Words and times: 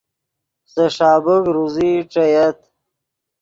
سے 0.71 0.83
ݰابیک 0.95 1.43
روزئی 1.55 1.91
ݯییت 2.11 2.59